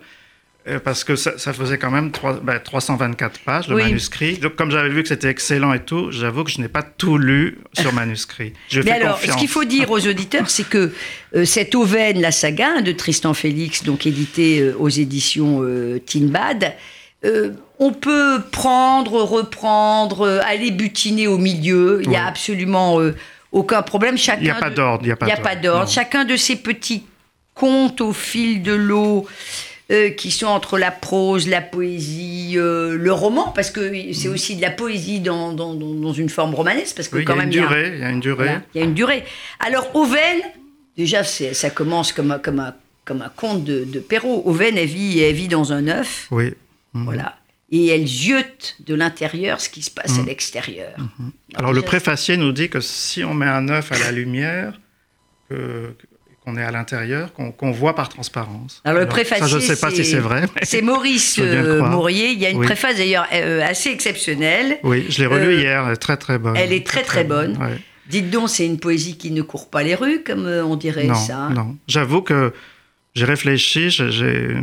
Euh, 0.66 0.80
parce 0.82 1.04
que 1.04 1.14
ça, 1.14 1.52
faisait 1.52 1.76
quand 1.76 1.90
même 1.90 2.10
3, 2.10 2.40
324 2.64 3.32
ben, 3.32 3.40
pages, 3.44 3.68
le 3.68 3.76
manuscrit. 3.76 4.38
Donc, 4.38 4.56
comme 4.56 4.70
j'avais 4.70 4.88
vu 4.88 5.02
que 5.02 5.08
c'était 5.08 5.28
excellent 5.28 5.74
et 5.74 5.80
tout, 5.80 6.10
j'avoue 6.10 6.42
que 6.42 6.50
je 6.50 6.58
n'ai 6.58 6.68
pas 6.68 6.82
tout 6.82 7.18
lu 7.18 7.58
sur 7.74 7.92
manuscrit. 7.92 8.54
Je 8.70 8.80
Mais 8.80 8.92
alors, 8.92 9.18
ce 9.18 9.36
qu'il 9.36 9.48
faut 9.48 9.64
dire 9.64 9.90
aux 9.90 10.06
auditeurs, 10.06 10.48
c'est 10.48 10.66
que 10.66 10.90
euh, 11.34 11.44
cette 11.44 11.74
Auvergne, 11.74 12.18
la 12.18 12.32
saga 12.32 12.80
de 12.80 12.92
Tristan 12.92 13.34
Félix, 13.34 13.84
donc 13.84 14.06
édité 14.06 14.60
euh, 14.60 14.74
aux 14.78 14.88
éditions 14.88 15.62
Tinbad, 16.06 16.74
on 17.78 17.92
peut 17.92 18.40
prendre, 18.50 19.22
reprendre, 19.22 20.42
aller 20.46 20.70
butiner 20.70 21.26
au 21.26 21.36
milieu. 21.36 22.00
Il 22.02 22.08
n'y 22.08 22.16
a 22.16 22.26
absolument 22.26 22.98
aucun 23.52 23.82
problème. 23.82 24.16
Chacun 24.18 24.40
il 24.40 24.44
n'y 24.44 24.50
a 24.50 24.54
pas 24.54 24.70
d'ordre. 24.70 25.04
Il 25.04 25.06
n'y 25.06 25.32
a 25.32 25.36
pas 25.36 25.56
d'ordre. 25.56 25.90
Chacun 25.90 26.24
de 26.24 26.36
ces 26.36 26.56
petits 26.56 27.04
contes 27.54 28.00
au 28.00 28.12
fil 28.12 28.62
de 28.62 28.72
l'eau. 28.72 29.26
Euh, 29.90 30.08
qui 30.08 30.30
sont 30.30 30.46
entre 30.46 30.78
la 30.78 30.90
prose, 30.90 31.46
la 31.46 31.60
poésie, 31.60 32.54
euh, 32.56 32.96
le 32.96 33.12
roman, 33.12 33.50
parce 33.50 33.70
que 33.70 33.92
c'est 34.14 34.28
aussi 34.28 34.56
de 34.56 34.62
la 34.62 34.70
poésie 34.70 35.20
dans, 35.20 35.52
dans, 35.52 35.74
dans, 35.74 36.12
une 36.14 36.30
forme 36.30 36.54
romanesque, 36.54 36.96
parce 36.96 37.08
que 37.08 37.18
quand 37.18 37.36
même 37.36 37.50
il 37.52 37.56
y, 37.56 37.58
a 37.58 38.08
une 38.08 38.20
durée. 38.20 38.56
Il 38.74 38.78
y 38.78 38.82
a 38.82 38.86
une 38.86 38.94
durée. 38.94 39.24
Alors 39.60 39.94
Auvel, 39.94 40.40
déjà 40.96 41.22
ça 41.22 41.68
commence 41.68 42.12
comme 42.14 42.30
un, 42.30 42.38
comme 42.38 42.60
un, 42.60 42.74
comme 43.04 43.20
un 43.20 43.28
conte 43.28 43.62
de, 43.62 43.84
de 43.84 44.00
Perrault. 44.00 44.40
Auvel, 44.46 44.78
elle 44.78 44.86
vit, 44.86 45.20
elle 45.20 45.34
vit 45.34 45.48
dans 45.48 45.74
un 45.74 45.86
œuf. 45.86 46.28
Oui. 46.30 46.54
Mhm. 46.94 47.04
Voilà. 47.04 47.36
Et 47.70 47.88
elle 47.88 48.06
ziote 48.06 48.76
de 48.80 48.94
l'intérieur 48.94 49.60
ce 49.60 49.68
qui 49.68 49.82
se 49.82 49.90
passe 49.90 50.16
à 50.16 50.22
mhm. 50.22 50.28
l'extérieur. 50.28 50.94
Mhm. 50.96 51.30
Alors, 51.56 51.74
le 51.74 51.82
préfacier 51.82 52.38
nous 52.38 52.52
dit 52.52 52.70
que 52.70 52.80
si 52.80 53.22
on 53.22 53.34
met 53.34 53.44
un 53.44 53.68
œuf 53.68 53.92
à 53.92 53.98
la 53.98 54.12
lumière, 54.12 54.80
que, 55.50 55.94
qu'on 56.44 56.56
est 56.56 56.62
à 56.62 56.70
l'intérieur, 56.70 57.32
qu'on 57.32 57.70
voit 57.70 57.94
par 57.94 58.08
transparence. 58.08 58.82
Alors, 58.84 59.00
le 59.00 59.08
préfacier, 59.08 59.48
je 59.48 59.56
ne 59.56 59.60
sais 59.60 59.76
pas 59.76 59.90
si 59.90 60.04
c'est 60.04 60.18
vrai. 60.18 60.44
C'est 60.62 60.82
Maurice 60.82 61.38
euh, 61.40 61.82
Mourier. 61.82 62.32
Il 62.32 62.38
y 62.38 62.46
a 62.46 62.50
une 62.50 62.62
préface 62.62 62.96
d'ailleurs 62.96 63.26
euh, 63.32 63.62
assez 63.62 63.90
exceptionnelle. 63.90 64.78
Oui, 64.82 65.06
je 65.08 65.20
l'ai 65.20 65.26
relue 65.26 65.54
euh, 65.54 65.60
hier, 65.60 65.98
très 65.98 66.16
très 66.16 66.38
bonne. 66.38 66.56
Elle 66.56 66.72
est 66.72 66.86
très 66.86 67.02
très, 67.02 67.24
bonne. 67.24 67.56
Dites 68.08 68.30
donc, 68.30 68.50
c'est 68.50 68.66
une 68.66 68.78
poésie 68.78 69.16
qui 69.16 69.30
ne 69.30 69.40
court 69.40 69.70
pas 69.70 69.82
les 69.82 69.94
rues, 69.94 70.22
comme 70.22 70.46
on 70.46 70.76
dirait 70.76 71.08
ça. 71.14 71.48
Non, 71.48 71.76
j'avoue 71.88 72.20
que 72.20 72.52
j'ai 73.14 73.24
réfléchi, 73.24 73.90
j'ai 73.90 74.56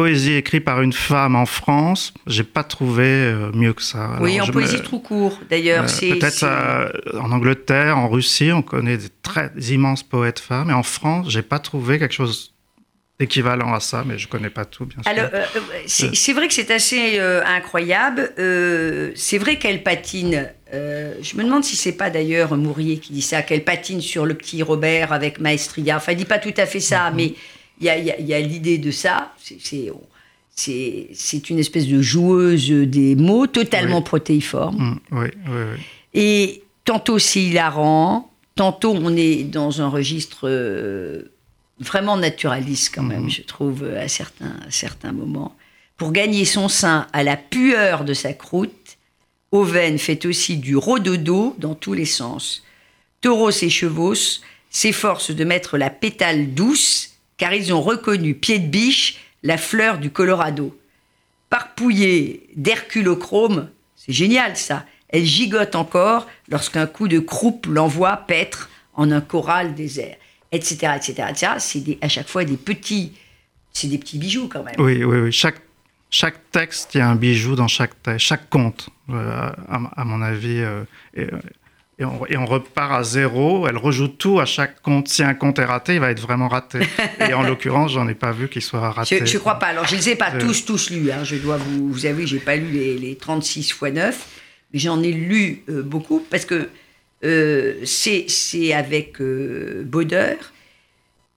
poésie 0.00 0.32
écrite 0.32 0.64
par 0.64 0.80
une 0.80 0.94
femme 0.94 1.36
en 1.36 1.44
France, 1.44 2.14
j'ai 2.26 2.42
pas 2.42 2.64
trouvé 2.64 3.04
euh, 3.04 3.50
mieux 3.52 3.74
que 3.74 3.82
ça. 3.82 4.16
oui, 4.22 4.40
en 4.40 4.46
poésie 4.46 4.80
trop 4.80 4.98
court, 4.98 5.38
d'ailleurs. 5.50 5.84
Euh, 5.84 6.14
peut-être 6.14 6.42
euh, 6.42 6.88
en 7.20 7.30
Angleterre, 7.30 7.98
en 7.98 8.08
Russie, 8.08 8.50
on 8.50 8.62
connaît 8.62 8.96
des 8.96 9.10
très 9.22 9.50
immenses 9.68 10.02
poètes 10.02 10.38
femmes, 10.38 10.70
et 10.70 10.72
en 10.72 10.82
France, 10.82 11.26
j'ai 11.28 11.42
pas 11.42 11.58
trouvé 11.58 11.98
quelque 11.98 12.14
chose 12.14 12.54
équivalent 13.18 13.74
à 13.74 13.80
ça, 13.80 14.02
mais 14.06 14.16
je 14.16 14.26
connais 14.26 14.48
pas 14.48 14.64
tout, 14.64 14.86
bien 14.86 15.02
sûr. 15.02 15.12
Alors, 15.12 15.28
c'est 15.84 16.32
vrai 16.32 16.48
que 16.48 16.54
c'est 16.54 16.70
assez 16.70 17.18
incroyable. 17.44 18.32
c'est 19.14 19.38
vrai 19.38 19.58
qu'elle 19.58 19.82
patine 19.82 20.48
je 20.72 21.36
me 21.36 21.42
demande 21.42 21.64
si 21.64 21.76
c'est 21.76 21.92
pas 21.92 22.08
d'ailleurs 22.08 22.56
Mourier 22.56 22.98
qui 22.98 23.12
dit 23.12 23.22
ça, 23.22 23.42
qu'elle 23.42 23.64
patine 23.64 24.00
sur 24.00 24.24
le 24.24 24.34
petit 24.34 24.62
Robert 24.62 25.12
avec 25.12 25.40
maestria. 25.40 25.96
Enfin, 25.96 26.12
il 26.12 26.18
dit 26.18 26.24
pas 26.24 26.38
tout 26.38 26.54
à 26.56 26.64
fait 26.64 26.80
ça, 26.80 27.10
mais 27.14 27.34
il 27.80 27.86
y 27.86 27.90
a, 27.90 28.20
y 28.20 28.34
a 28.34 28.40
l'idée 28.40 28.78
de 28.78 28.90
ça. 28.90 29.34
C'est 30.54 31.50
une 31.50 31.58
espèce 31.58 31.86
de 31.86 32.02
joueuse 32.02 32.70
des 32.70 33.16
mots 33.16 33.46
totalement 33.46 34.02
protéiforme. 34.02 34.76
Mm, 34.76 35.00
oui, 35.12 35.28
oui, 35.46 35.62
oui. 35.72 35.80
Et 36.12 36.62
tantôt 36.84 37.18
c'est 37.18 37.42
hilarant, 37.42 38.30
tantôt 38.54 38.94
on 38.94 39.16
est 39.16 39.44
dans 39.44 39.80
un 39.80 39.88
registre 39.88 40.48
euh, 40.48 41.32
vraiment 41.78 42.16
naturaliste 42.16 42.94
quand 42.94 43.02
même, 43.02 43.26
mm-hmm. 43.26 43.36
je 43.36 43.42
trouve, 43.42 43.84
à 43.84 44.08
certains, 44.08 44.56
à 44.66 44.70
certains 44.70 45.12
moments. 45.12 45.54
Pour 45.96 46.12
gagner 46.12 46.44
son 46.44 46.68
sein 46.68 47.06
à 47.12 47.22
la 47.22 47.36
pueur 47.36 48.04
de 48.04 48.14
sa 48.14 48.32
croûte, 48.32 48.98
Oven 49.52 49.98
fait 49.98 50.26
aussi 50.26 50.56
du 50.56 50.76
rododo 50.76 51.56
dans 51.58 51.74
tous 51.74 51.92
les 51.92 52.04
sens. 52.04 52.62
Tauros 53.20 53.50
et 53.50 53.68
Chevaux 53.68 54.14
s'efforcent 54.70 55.32
de 55.32 55.44
mettre 55.44 55.76
la 55.76 55.90
pétale 55.90 56.54
douce, 56.54 57.09
car 57.40 57.54
ils 57.54 57.72
ont 57.72 57.80
reconnu 57.80 58.34
pied 58.34 58.58
de 58.58 58.66
biche 58.66 59.18
la 59.42 59.56
fleur 59.56 59.96
du 59.96 60.10
Colorado. 60.10 60.78
Parpouillée 61.48 62.46
d'herculochrome, 62.54 63.70
c'est 63.96 64.12
génial 64.12 64.58
ça, 64.58 64.84
elle 65.08 65.24
gigote 65.24 65.74
encore 65.74 66.28
lorsqu'un 66.50 66.86
coup 66.86 67.08
de 67.08 67.18
croupe 67.18 67.66
l'envoie 67.66 68.14
paître 68.18 68.68
en 68.92 69.10
un 69.10 69.22
choral 69.22 69.74
désert, 69.74 70.16
etc., 70.52 70.92
etc., 70.96 71.28
etc. 71.30 71.52
C'est 71.58 71.98
à 72.02 72.10
chaque 72.10 72.28
fois 72.28 72.44
des 72.44 72.58
petits, 72.58 73.14
c'est 73.72 73.88
des 73.88 73.96
petits 73.96 74.18
bijoux 74.18 74.48
quand 74.48 74.62
même. 74.62 74.74
Oui, 74.78 75.02
oui, 75.02 75.20
oui. 75.20 75.32
Chaque 75.32 75.62
chaque 76.10 76.50
texte, 76.50 76.94
il 76.94 76.98
y 76.98 77.00
a 77.00 77.08
un 77.08 77.14
bijou 77.14 77.54
dans 77.54 77.68
chaque 77.68 77.94
chaque 78.18 78.50
conte, 78.50 78.90
euh, 79.08 79.50
à, 79.96 80.04
mon 80.04 80.20
avis. 80.20 80.58
Euh, 80.58 80.84
on, 82.04 82.46
repart 82.46 82.92
à 82.92 83.02
zéro. 83.02 83.66
Elle 83.68 83.76
rejoue 83.76 84.08
tout 84.08 84.40
à 84.40 84.44
chaque 84.44 84.80
conte. 84.82 85.08
Si 85.08 85.22
un 85.22 85.34
conte 85.34 85.58
est 85.58 85.64
raté, 85.64 85.94
il 85.94 86.00
va 86.00 86.10
être 86.10 86.20
vraiment 86.20 86.48
raté. 86.48 86.80
et 87.20 87.34
en 87.34 87.42
l'occurrence, 87.42 87.92
j'en 87.92 88.08
ai 88.08 88.14
pas 88.14 88.32
vu 88.32 88.48
qu'il 88.48 88.62
soit 88.62 88.90
raté. 88.90 89.24
Je, 89.24 89.34
ne 89.34 89.38
crois 89.38 89.58
pas. 89.58 89.66
Alors, 89.66 89.86
je 89.86 89.96
les 89.96 90.10
ai 90.10 90.16
pas 90.16 90.30
tous, 90.32 90.64
tous 90.64 90.90
lus. 90.90 91.10
Hein. 91.10 91.24
Je 91.24 91.36
dois 91.36 91.56
vous, 91.56 91.92
vous 91.92 92.06
avouer, 92.06 92.26
j'ai 92.26 92.38
pas 92.38 92.56
lu 92.56 92.70
les, 92.70 93.16
36 93.16 93.60
x 93.60 93.82
9, 93.82 94.28
mais 94.72 94.78
j'en 94.78 95.02
ai 95.02 95.12
lu 95.12 95.62
euh, 95.68 95.82
beaucoup 95.82 96.24
parce 96.30 96.44
que 96.44 96.68
c'est 97.84 98.72
avec 98.72 99.20
Baudeur 99.20 100.36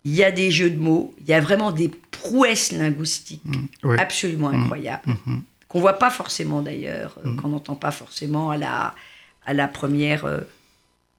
il 0.05 0.13
y 0.13 0.23
a 0.23 0.31
des 0.31 0.51
jeux 0.51 0.69
de 0.69 0.79
mots, 0.79 1.13
il 1.21 1.27
y 1.27 1.33
a 1.33 1.39
vraiment 1.39 1.71
des 1.71 1.89
prouesses 2.11 2.71
linguistiques 2.71 3.41
mmh, 3.45 3.95
absolument 3.97 4.49
mmh, 4.49 4.63
incroyables, 4.63 5.17
mmh, 5.25 5.37
qu'on 5.67 5.79
voit 5.79 5.93
pas 5.93 6.09
forcément 6.09 6.61
d'ailleurs, 6.61 7.17
euh, 7.25 7.35
qu'on 7.37 7.49
n'entend 7.49 7.75
pas 7.75 7.91
forcément 7.91 8.51
à 8.51 8.57
la, 8.57 8.95
à 9.45 9.53
la 9.53 9.67
première 9.67 10.25
euh, 10.25 10.41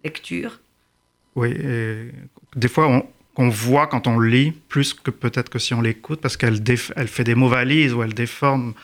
lecture. 0.02 0.60
Oui, 1.36 1.52
des 2.54 2.68
fois 2.68 2.88
on, 2.88 3.06
qu'on 3.34 3.48
voit 3.48 3.88
quand 3.88 4.06
on 4.06 4.20
lit, 4.20 4.52
plus 4.68 4.94
que 4.94 5.10
peut-être 5.10 5.48
que 5.48 5.58
si 5.58 5.74
on 5.74 5.80
l'écoute, 5.80 6.20
parce 6.20 6.36
qu'elle 6.36 6.62
elle 6.96 7.08
fait 7.08 7.24
des 7.24 7.34
mots 7.34 7.48
valises 7.48 7.92
ou 7.92 8.02
elle 8.02 8.14
déforme 8.14 8.74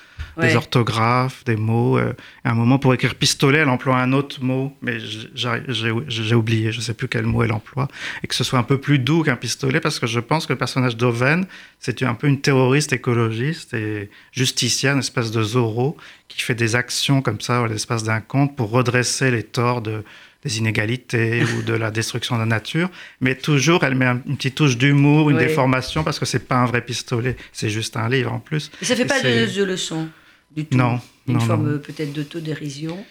des 0.40 0.56
orthographes, 0.56 1.44
des 1.44 1.56
mots. 1.56 1.98
Euh, 1.98 2.12
à 2.44 2.50
un 2.50 2.54
moment, 2.54 2.78
pour 2.78 2.94
écrire 2.94 3.14
pistolet, 3.14 3.58
elle 3.58 3.68
emploie 3.68 3.98
un 3.98 4.12
autre 4.12 4.42
mot, 4.42 4.76
mais 4.82 4.98
j'ai 4.98 6.34
oublié, 6.34 6.72
je 6.72 6.78
ne 6.78 6.82
sais 6.82 6.94
plus 6.94 7.08
quel 7.08 7.26
mot 7.26 7.42
elle 7.42 7.52
emploie, 7.52 7.88
et 8.22 8.26
que 8.26 8.34
ce 8.34 8.44
soit 8.44 8.58
un 8.58 8.64
peu 8.64 8.78
plus 8.78 8.98
doux 8.98 9.22
qu'un 9.22 9.36
pistolet, 9.36 9.80
parce 9.80 9.98
que 9.98 10.06
je 10.06 10.20
pense 10.20 10.46
que 10.46 10.52
le 10.52 10.58
personnage 10.58 10.96
d'Oven, 10.96 11.46
c'est 11.78 12.02
un 12.02 12.14
peu 12.14 12.26
une 12.26 12.40
terroriste 12.40 12.92
écologiste 12.92 13.74
et 13.74 14.10
justicière, 14.32 14.94
une 14.94 15.00
espèce 15.00 15.30
de 15.30 15.42
Zorro, 15.42 15.96
qui 16.28 16.40
fait 16.42 16.54
des 16.54 16.76
actions 16.76 17.22
comme 17.22 17.40
ça, 17.40 17.66
l'espace 17.66 18.04
d'un 18.04 18.20
conte, 18.20 18.56
pour 18.56 18.70
redresser 18.70 19.30
les 19.30 19.42
torts 19.42 19.82
de 19.82 20.02
des 20.42 20.58
inégalités 20.58 21.42
ou 21.56 21.62
de 21.62 21.72
la 21.72 21.90
destruction 21.90 22.36
de 22.36 22.40
la 22.40 22.46
nature, 22.46 22.90
mais 23.20 23.34
toujours 23.34 23.84
elle 23.84 23.94
met 23.94 24.06
une 24.06 24.36
petite 24.36 24.54
touche 24.54 24.76
d'humour, 24.76 25.30
une 25.30 25.38
déformation, 25.38 26.04
parce 26.04 26.18
que 26.18 26.26
c'est 26.26 26.46
pas 26.46 26.56
un 26.56 26.66
vrai 26.66 26.84
pistolet, 26.84 27.36
c'est 27.52 27.70
juste 27.70 27.96
un 27.96 28.08
livre 28.08 28.32
en 28.32 28.40
plus. 28.40 28.70
Et 28.80 28.84
ça 28.84 28.96
fait 28.96 29.04
pas 29.04 29.20
de, 29.20 29.64
leçon 29.64 30.08
du 30.54 30.64
tout. 30.64 30.76
Non, 30.76 31.00
une 31.28 31.40
forme 31.40 31.74
euh, 31.74 31.78
peut-être 31.78 32.12
d'autodérision. 32.12 33.04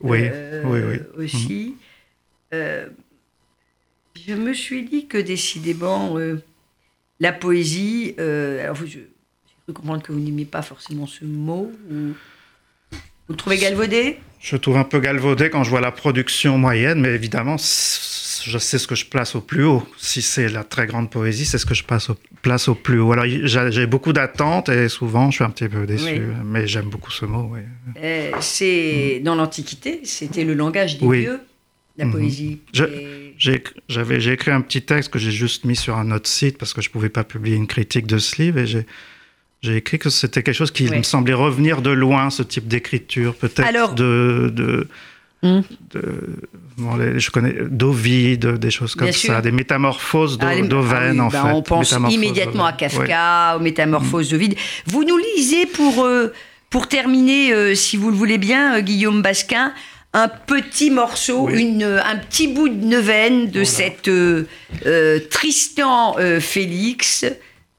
Oui, 0.00 0.20
euh, 0.22 0.62
oui, 0.64 0.80
oui. 1.16 1.24
Aussi. 1.24 1.74
Mhm. 1.74 1.74
Euh, 2.52 2.88
je 4.26 4.34
me 4.34 4.52
suis 4.52 4.84
dit 4.84 5.06
que 5.06 5.18
décidément, 5.18 6.16
la 7.20 7.32
poésie. 7.32 8.14
alors, 8.18 8.76
j'ai 8.84 9.08
cru 9.64 9.72
comprendre 9.72 10.02
que 10.02 10.12
vous 10.12 10.20
n'aimiez 10.20 10.44
pas 10.44 10.62
forcément 10.62 11.06
ce 11.06 11.24
mot. 11.24 11.72
Ou... 11.90 12.12
Vous 13.30 13.34
le 13.34 13.38
trouvez 13.38 13.58
galvaudé? 13.58 14.18
Je 14.40 14.56
trouve 14.56 14.76
un 14.76 14.82
peu 14.82 14.98
galvaudé 14.98 15.50
quand 15.50 15.62
je 15.62 15.70
vois 15.70 15.80
la 15.80 15.92
production 15.92 16.58
moyenne, 16.58 17.00
mais 17.00 17.10
évidemment, 17.10 17.58
je 17.58 18.58
sais 18.58 18.76
ce 18.76 18.88
que 18.88 18.96
je 18.96 19.06
place 19.06 19.36
au 19.36 19.40
plus 19.40 19.62
haut. 19.62 19.86
Si 19.98 20.20
c'est 20.20 20.48
la 20.48 20.64
très 20.64 20.88
grande 20.88 21.10
poésie, 21.10 21.44
c'est 21.44 21.58
ce 21.58 21.64
que 21.64 21.74
je 21.74 21.84
place 21.84 22.10
au, 22.10 22.16
place 22.42 22.66
au 22.66 22.74
plus 22.74 22.98
haut. 22.98 23.12
Alors, 23.12 23.26
j'ai 23.26 23.86
beaucoup 23.86 24.12
d'attentes 24.12 24.68
et 24.68 24.88
souvent, 24.88 25.30
je 25.30 25.36
suis 25.36 25.44
un 25.44 25.50
petit 25.50 25.68
peu 25.68 25.86
déçu, 25.86 26.22
mais 26.44 26.66
j'aime 26.66 26.88
beaucoup 26.88 27.12
ce 27.12 27.24
mot. 27.24 27.54
Euh, 28.02 28.32
c'est 28.40 29.20
dans 29.22 29.36
l'Antiquité, 29.36 30.00
c'était 30.02 30.42
le 30.42 30.54
langage 30.54 30.98
des 30.98 31.06
dieux, 31.06 31.38
la 31.98 32.06
mhm. 32.06 32.10
poésie. 32.10 32.62
J'ai 33.38 34.32
écrit 34.32 34.50
un 34.50 34.60
petit 34.60 34.82
texte 34.82 35.12
que 35.12 35.20
j'ai 35.20 35.30
juste 35.30 35.64
mis 35.64 35.76
sur 35.76 35.96
un 35.96 36.10
autre 36.10 36.28
site 36.28 36.58
parce 36.58 36.74
que 36.74 36.80
je 36.80 36.88
ne 36.88 36.92
pouvais 36.92 37.10
pas 37.10 37.22
publier 37.22 37.54
une 37.54 37.68
critique 37.68 38.08
de 38.08 38.18
ce 38.18 38.42
livre 38.42 38.58
et 38.58 38.66
j'ai 38.66 38.86
j'ai 39.62 39.76
écrit 39.76 39.98
que 39.98 40.08
c'était 40.08 40.42
quelque 40.42 40.54
chose 40.54 40.70
qui 40.70 40.84
me 40.84 41.02
semblait 41.02 41.34
revenir 41.34 41.82
de 41.82 41.90
loin, 41.90 42.30
ce 42.30 42.42
type 42.42 42.66
d'écriture, 42.66 43.34
peut-être 43.34 43.94
de, 43.94 44.50
de, 44.54 44.88
hmm. 45.42 45.60
je 47.18 47.30
connais 47.30 47.54
d'Ovide, 47.68 48.56
des 48.56 48.70
choses 48.70 48.94
comme 48.94 49.12
ça, 49.12 49.42
des 49.42 49.52
métamorphoses 49.52 50.38
ah, 50.40 50.58
d'Oven, 50.62 51.20
ah 51.20 51.24
en 51.24 51.30
fait. 51.30 51.52
On 51.52 51.62
pense 51.62 51.94
immédiatement 52.10 52.64
à 52.64 52.72
Kafka, 52.72 53.56
aux 53.56 53.60
métamorphoses 53.60 54.28
hmm. 54.28 54.32
d'Ovide. 54.32 54.54
Vous 54.86 55.04
nous 55.04 55.18
lisez 55.36 55.66
pour, 55.66 56.04
euh, 56.04 56.32
pour 56.70 56.88
terminer, 56.88 57.52
euh, 57.52 57.74
si 57.74 57.98
vous 57.98 58.10
le 58.10 58.16
voulez 58.16 58.38
bien, 58.38 58.76
euh, 58.76 58.80
Guillaume 58.80 59.20
Basquin, 59.20 59.74
un 60.14 60.28
petit 60.28 60.90
morceau, 60.90 61.50
une, 61.50 61.84
un 61.84 62.16
petit 62.16 62.48
bout 62.48 62.70
de 62.70 62.84
neuvaine 62.84 63.50
de 63.50 63.62
cette 63.62 64.10
Tristan 65.30 66.16
Félix. 66.40 67.26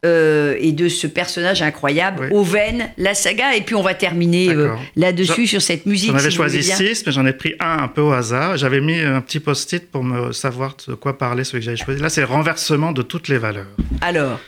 Euh, 0.04 0.56
et 0.60 0.72
de 0.72 0.90
ce 0.90 1.06
personnage 1.06 1.62
incroyable, 1.62 2.30
Oven, 2.32 2.90
la 2.98 3.14
saga. 3.14 3.56
Et 3.56 3.62
puis 3.62 3.76
on 3.76 3.84
va 3.84 3.94
terminer 3.94 4.50
euh, 4.50 4.74
là-dessus 4.96 5.46
sur 5.46 5.62
cette 5.62 5.86
musique. 5.86 6.10
J'en 6.10 6.18
avais 6.18 6.32
choisi 6.32 6.64
six, 6.64 7.06
mais 7.06 7.12
j'en 7.12 7.26
ai 7.28 7.34
pris 7.34 7.54
un 7.60 7.84
un 7.84 7.88
peu 7.88 8.02
au 8.02 8.12
hasard. 8.12 8.58
J'avais 8.58 8.82
mis 8.82 9.00
un 9.00 9.22
petit 9.22 9.40
post-it 9.40 9.92
pour 9.92 10.04
me 10.04 10.32
savoir 10.32 10.76
de 10.88 10.96
quoi 10.96 11.20
parler 11.20 11.44
celui 11.44 11.60
que 11.60 11.66
j'avais 11.66 11.78
choisi. 11.78 12.02
Là, 12.02 12.10
c'est 12.10 12.24
renversement 12.24 12.94
de 12.94 13.04
toutes 13.04 13.28
les 13.28 13.38
valeurs. 13.38 13.68
Alors 14.02 14.40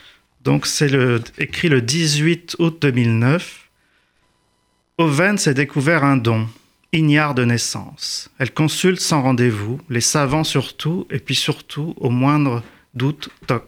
Donc 0.44 0.66
c'est 0.66 0.88
le, 0.88 1.22
écrit 1.38 1.70
le 1.70 1.82
18 1.82 2.56
août 2.58 2.78
2009. 2.82 3.70
Oven 4.98 5.38
s'est 5.38 5.54
découvert 5.54 6.04
un 6.04 6.18
don 6.18 6.48
ignare 6.94 7.36
de 7.36 7.46
naissance. 7.46 8.32
Elle 8.40 8.52
consulte 8.52 9.00
sans 9.00 9.22
rendez-vous, 9.22 9.80
les 9.90 10.02
savants 10.02 10.44
surtout, 10.44 11.06
et 11.12 11.20
puis 11.20 11.36
surtout, 11.36 11.94
au 11.98 12.10
moindre 12.10 12.64
doute, 12.96 13.30
toc. 13.46 13.66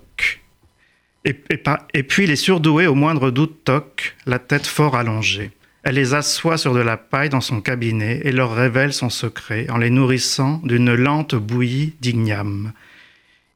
Et, 1.25 2.03
puis 2.03 2.27
les 2.27 2.35
surdoués, 2.35 2.85
au 2.85 2.93
moindre 2.93 3.31
doute, 3.31 3.63
toc, 3.63 4.15
la 4.27 4.37
tête 4.37 4.67
fort 4.67 4.95
allongée. 4.95 5.51
Elle 5.81 5.95
les 5.95 6.13
assoit 6.13 6.57
sur 6.57 6.73
de 6.73 6.79
la 6.79 6.97
paille 6.97 7.29
dans 7.29 7.41
son 7.41 7.61
cabinet 7.61 8.21
et 8.23 8.31
leur 8.31 8.55
révèle 8.55 8.93
son 8.93 9.09
secret 9.09 9.67
en 9.69 9.77
les 9.77 9.89
nourrissant 9.89 10.61
d'une 10.63 10.93
lente 10.93 11.35
bouillie 11.35 11.93
d'igname. 11.99 12.73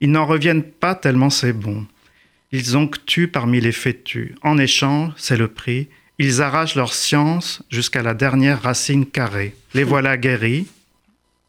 Ils 0.02 0.12
n'en 0.12 0.26
reviennent 0.26 0.64
pas 0.64 0.96
tellement 0.96 1.30
c'est 1.30 1.54
bon. 1.54 1.86
Ils 2.52 2.76
onctuent 2.76 3.28
parmi 3.28 3.62
les 3.62 3.72
fétus. 3.72 4.34
En 4.42 4.58
échange, 4.58 5.14
c'est 5.18 5.38
le 5.38 5.48
prix, 5.48 5.88
ils 6.18 6.42
arrachent 6.42 6.76
leur 6.76 6.94
science 6.94 7.62
jusqu'à 7.70 8.02
la 8.02 8.14
dernière 8.14 8.62
racine 8.62 9.06
carrée. 9.06 9.56
Les 9.74 9.84
voilà 9.84 10.18
guéris, 10.18 10.68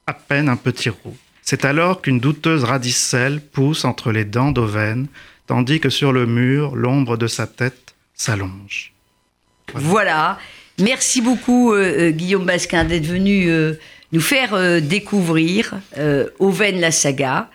à 0.07 0.13
peine 0.13 0.49
un 0.49 0.57
petit 0.57 0.91
roux. 0.91 1.17
C'est 1.43 1.65
alors 1.65 2.03
qu'une 2.03 2.21
douteuse 2.21 2.65
radicelle 2.65 3.41
pousse 3.41 3.85
entre 3.85 4.13
les 4.13 4.25
dents 4.25 4.53
d'Auvaine, 4.53 5.09
tandis 5.51 5.81
que 5.81 5.91
sur 5.91 6.13
le 6.13 6.27
mur, 6.27 6.77
l'ombre 6.77 7.17
de 7.17 7.27
sa 7.27 7.49
tête 7.49 7.97
s'allonge. 8.15 8.93
Voilà. 9.75 10.39
Merci 10.79 11.21
beaucoup, 11.21 11.73
euh, 11.73 12.11
euh, 12.11 12.11
Guillaume 12.13 12.45
Basquin, 12.45 12.85
d'être 12.85 13.05
venu 13.05 13.51
euh, 13.51 13.75
nous 14.13 14.21
faire 14.21 14.81
découvrir 14.81 15.81
Auvaine 16.39 16.81
la 16.81 16.93
saga. 16.93 17.51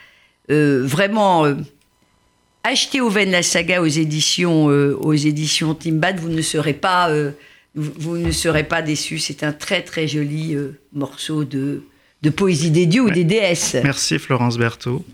vraiment, 0.50 1.46
achetez 2.66 3.00
Auvaine 3.00 3.32
la 3.32 3.44
saga 3.44 3.82
aux 3.82 3.86
éditions, 3.86 4.66
aux 4.66 5.14
éditions 5.14 5.74
Timbad, 5.74 6.20
vous 6.20 6.30
ne 6.30 6.42
serez 6.42 6.74
pas, 6.74 7.10
vous, 7.76 8.18
ne 8.18 8.32
serez 8.32 8.66
pas 8.66 8.82
déçus. 8.82 9.20
C'est 9.20 9.42
un 9.44 9.54
très 9.54 9.82
très 9.82 10.06
joli 10.06 10.58
morceau 10.92 11.46
de, 11.46 11.84
de 12.22 12.30
poésie 12.30 12.72
des 12.72 12.88
dieux 12.88 13.04
ou 13.04 13.10
des 13.10 13.24
déesses. 13.24 13.78
Merci 13.84 14.20
Florence 14.20 14.58
Berthaud. 14.58 15.06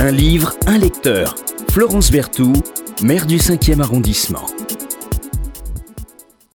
Un 0.00 0.10
livre, 0.10 0.54
un 0.66 0.78
lecteur. 0.78 1.36
Florence 1.70 2.10
Berthoud, 2.10 2.56
maire 3.02 3.24
du 3.24 3.36
5e 3.36 3.80
arrondissement. 3.80 4.46